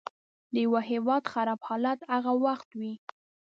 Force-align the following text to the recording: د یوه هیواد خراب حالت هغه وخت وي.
د 0.53 0.55
یوه 0.65 0.81
هیواد 0.91 1.23
خراب 1.31 1.59
حالت 1.67 1.99
هغه 2.13 2.31
وخت 2.45 2.69
وي. 2.79 2.93